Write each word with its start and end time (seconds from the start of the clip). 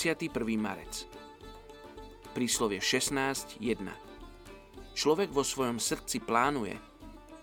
31. 0.00 0.32
marec. 0.56 1.04
Príslovie 2.32 2.80
16.1. 2.80 3.60
Človek 4.96 5.28
vo 5.28 5.44
svojom 5.44 5.76
srdci 5.76 6.24
plánuje, 6.24 6.72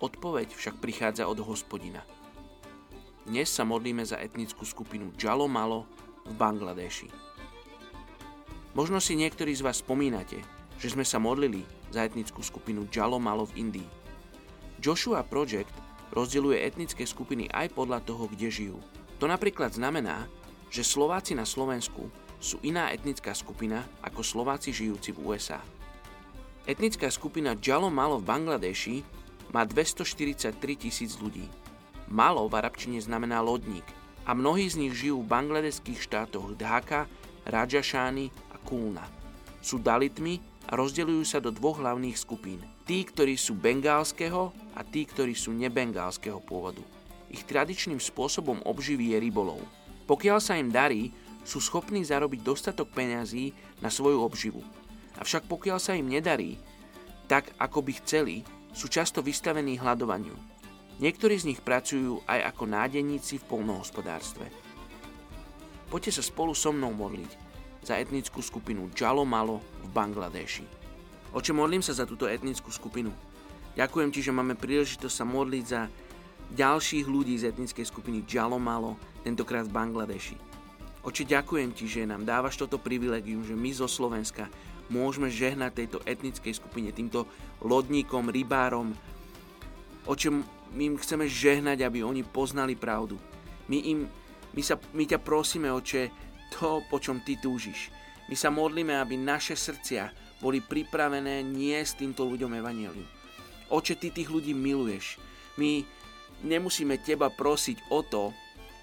odpoveď 0.01 0.57
však 0.57 0.81
prichádza 0.81 1.29
od 1.29 1.37
hospodina. 1.45 2.01
Dnes 3.29 3.53
sa 3.53 3.61
modlíme 3.61 4.01
za 4.01 4.17
etnickú 4.17 4.65
skupinu 4.65 5.13
Džalomalo 5.13 5.85
v 6.25 6.33
Bangladeši. 6.33 7.13
Možno 8.73 8.97
si 8.97 9.13
niektorí 9.13 9.53
z 9.53 9.61
vás 9.61 9.85
spomínate, 9.85 10.41
že 10.81 10.97
sme 10.97 11.05
sa 11.05 11.21
modlili 11.21 11.61
za 11.93 12.09
etnickú 12.09 12.41
skupinu 12.41 12.89
Džalomalo 12.89 13.53
v 13.53 13.69
Indii. 13.69 13.89
Joshua 14.81 15.21
Project 15.21 15.77
rozdeľuje 16.09 16.57
etnické 16.65 17.05
skupiny 17.05 17.53
aj 17.53 17.77
podľa 17.77 18.01
toho, 18.01 18.25
kde 18.25 18.49
žijú. 18.49 18.81
To 19.21 19.29
napríklad 19.29 19.77
znamená, 19.77 20.25
že 20.73 20.81
Slováci 20.81 21.37
na 21.37 21.45
Slovensku 21.45 22.09
sú 22.37 22.61
iná 22.61 22.93
etnická 22.93 23.33
skupina 23.33 23.85
ako 24.05 24.21
Slováci 24.21 24.69
žijúci 24.73 25.13
v 25.13 25.33
USA. 25.33 25.61
Etnická 26.67 27.07
skupina 27.07 27.55
Jalo 27.57 27.87
Malo 27.87 28.19
v 28.19 28.27
Bangladeši 28.27 29.01
má 29.55 29.63
243 29.63 30.53
tisíc 30.75 31.15
ľudí. 31.17 31.47
Malo 32.07 32.47
v 32.47 32.59
arabčine 32.59 32.99
znamená 32.99 33.39
lodník 33.39 33.87
a 34.27 34.35
mnohí 34.35 34.67
z 34.67 34.75
nich 34.75 34.93
žijú 34.95 35.23
v 35.23 35.31
bangladeských 35.31 35.99
štátoch 36.03 36.55
Dhaka, 36.59 37.07
Rajashány 37.47 38.27
a 38.51 38.59
Kulna. 38.59 39.07
Sú 39.63 39.79
dalitmi 39.79 40.43
a 40.67 40.75
rozdeľujú 40.75 41.23
sa 41.23 41.39
do 41.39 41.51
dvoch 41.55 41.79
hlavných 41.79 42.19
skupín. 42.19 42.59
Tí, 42.83 43.07
ktorí 43.07 43.39
sú 43.39 43.55
bengálskeho 43.55 44.51
a 44.75 44.83
tí, 44.83 45.07
ktorí 45.07 45.31
sú 45.35 45.55
nebengálskeho 45.55 46.43
pôvodu. 46.43 46.83
Ich 47.31 47.43
tradičným 47.47 47.99
spôsobom 47.99 48.63
obživy 48.63 49.15
je 49.15 49.17
rybolov. 49.23 49.59
Pokiaľ 50.07 50.39
sa 50.39 50.55
im 50.55 50.71
darí, 50.71 51.11
sú 51.47 51.63
schopní 51.63 52.03
zarobiť 52.03 52.43
dostatok 52.43 52.91
peňazí 52.91 53.55
na 53.79 53.87
svoju 53.87 54.19
obživu. 54.19 54.59
Avšak 55.15 55.47
pokiaľ 55.47 55.79
sa 55.79 55.95
im 55.95 56.11
nedarí, 56.11 56.59
tak 57.31 57.55
ako 57.55 57.87
by 57.87 57.93
chceli, 58.03 58.43
sú 58.75 58.91
často 58.91 59.23
vystavení 59.23 59.79
hľadovaniu. 59.79 60.35
Niektorí 60.99 61.39
z 61.39 61.47
nich 61.55 61.63
pracujú 61.63 62.19
aj 62.27 62.51
ako 62.51 62.63
nádeníci 62.67 63.39
v 63.39 63.47
polnohospodárstve. 63.47 64.45
Poďte 65.87 66.19
sa 66.19 66.23
spolu 66.25 66.51
so 66.51 66.75
mnou 66.75 66.91
modliť 66.91 67.31
za 67.87 67.95
etnickú 67.95 68.43
skupinu 68.43 68.91
Malo 69.23 69.63
v 69.81 69.87
Bangladeši. 69.95 70.67
Oče, 71.31 71.55
modlím 71.55 71.79
sa 71.79 71.95
za 71.95 72.03
túto 72.03 72.27
etnickú 72.27 72.73
skupinu. 72.75 73.13
Ďakujem 73.77 74.09
ti, 74.11 74.19
že 74.25 74.35
máme 74.35 74.57
príležitosť 74.57 75.15
sa 75.15 75.23
modliť 75.23 75.63
za 75.63 75.87
ďalších 76.57 77.05
ľudí 77.07 77.37
z 77.39 77.55
etnickej 77.55 77.85
skupiny 77.87 78.25
Džalomalo, 78.25 78.97
tentokrát 79.23 79.69
v 79.69 79.75
Bangladeši. 79.77 80.56
Oče, 81.07 81.23
ďakujem 81.23 81.71
ti, 81.71 81.87
že 81.87 82.03
nám 82.03 82.27
dávaš 82.27 82.59
toto 82.59 82.75
privilegium, 82.75 83.39
že 83.39 83.55
my 83.55 83.71
zo 83.71 83.87
Slovenska 83.87 84.51
môžeme 84.91 85.31
žehnať 85.31 85.71
tejto 85.71 85.97
etnickej 86.03 86.51
skupine, 86.51 86.91
týmto 86.91 87.23
lodníkom, 87.63 88.27
rybárom. 88.27 88.91
Oče, 90.03 90.35
my 90.75 90.83
im 90.83 90.99
chceme 90.99 91.23
žehnať, 91.23 91.87
aby 91.87 92.03
oni 92.03 92.27
poznali 92.27 92.75
pravdu. 92.75 93.15
My, 93.71 93.79
im, 93.87 94.11
my, 94.51 94.59
sa, 94.59 94.75
my 94.91 95.07
ťa 95.07 95.23
prosíme, 95.23 95.71
oče, 95.71 96.11
to, 96.51 96.83
po 96.91 96.99
čom 96.99 97.23
ty 97.23 97.39
túžiš. 97.39 97.87
My 98.27 98.35
sa 98.35 98.51
modlíme, 98.51 98.91
aby 98.99 99.15
naše 99.15 99.55
srdcia 99.55 100.11
boli 100.43 100.59
pripravené 100.59 101.39
nie 101.39 101.79
s 101.79 101.95
týmto 101.95 102.27
ľuďom 102.27 102.51
evanelium. 102.59 103.07
Oče, 103.71 103.95
ty 103.95 104.11
tých 104.11 104.27
ľudí 104.27 104.51
miluješ. 104.51 105.23
My 105.55 105.87
nemusíme 106.43 106.99
teba 106.99 107.31
prosiť 107.31 107.95
o 107.95 108.03
to, 108.03 108.35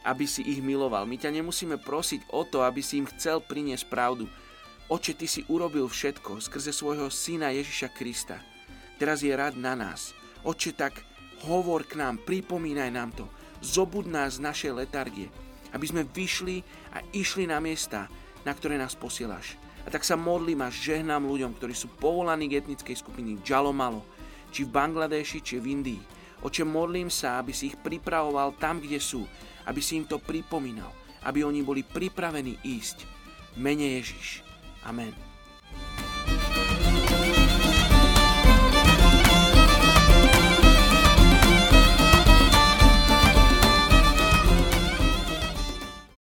aby 0.04 0.28
si 0.28 0.44
ich 0.44 0.60
miloval. 0.60 1.08
My 1.08 1.16
ťa 1.16 1.32
nemusíme 1.32 1.80
prosiť 1.80 2.28
o 2.30 2.44
to, 2.44 2.60
aby 2.60 2.84
si 2.84 3.00
im 3.00 3.08
chcel 3.08 3.40
priniesť 3.40 3.88
pravdu. 3.88 4.28
Oče, 4.92 5.16
ty 5.16 5.24
si 5.24 5.40
urobil 5.48 5.88
všetko 5.88 6.44
skrze 6.44 6.70
svojho 6.70 7.08
syna 7.08 7.48
Ježiša 7.56 7.88
Krista. 7.96 8.36
Teraz 9.00 9.24
je 9.24 9.32
rád 9.32 9.56
na 9.56 9.72
nás. 9.72 10.12
Oče, 10.44 10.76
tak 10.76 11.00
hovor 11.48 11.88
k 11.88 11.96
nám, 11.96 12.20
pripomínaj 12.20 12.92
nám 12.92 13.10
to. 13.16 13.24
Zobud 13.64 14.04
nás 14.04 14.36
z 14.36 14.44
našej 14.44 14.72
letargie, 14.76 15.32
aby 15.72 15.88
sme 15.88 16.04
vyšli 16.04 16.60
a 16.92 17.00
išli 17.16 17.48
na 17.48 17.64
miesta, 17.64 18.12
na 18.44 18.52
ktoré 18.52 18.76
nás 18.76 18.92
posielaš. 18.92 19.56
A 19.84 19.92
tak 19.92 20.04
sa 20.04 20.20
modlím 20.20 20.64
a 20.64 20.72
žehnám 20.72 21.24
ľuďom, 21.24 21.56
ktorí 21.56 21.72
sú 21.72 21.88
povolaní 21.96 22.48
k 22.48 22.60
etnickej 22.60 22.96
skupiny 23.00 23.40
Džalomalo, 23.40 24.04
či 24.52 24.68
v 24.68 24.72
Bangladeši, 24.72 25.38
či 25.40 25.60
v 25.60 25.80
Indii. 25.80 26.02
Oče, 26.44 26.60
modlím 26.60 27.08
sa, 27.08 27.40
aby 27.40 27.56
si 27.56 27.72
ich 27.72 27.76
pripravoval 27.80 28.52
tam, 28.60 28.76
kde 28.76 29.00
sú, 29.00 29.24
aby 29.64 29.80
si 29.80 29.96
im 29.96 30.04
to 30.04 30.20
pripomínal, 30.20 30.92
aby 31.24 31.40
oni 31.40 31.64
boli 31.64 31.80
pripravení 31.80 32.60
ísť. 32.60 33.08
Mene 33.56 33.96
Ježiš. 33.96 34.44
Amen. 34.84 35.33